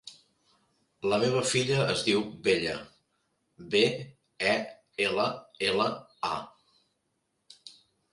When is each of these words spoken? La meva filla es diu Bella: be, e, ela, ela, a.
La 1.09 1.17
meva 1.23 1.41
filla 1.49 1.83
es 1.95 1.99
diu 2.07 2.23
Bella: 2.47 2.73
be, 3.75 3.81
e, 4.53 4.55
ela, 5.09 5.27
ela, 5.69 5.87
a. 6.31 6.81